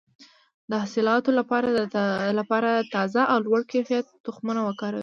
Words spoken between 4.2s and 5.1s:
تخمونه وکاروئ.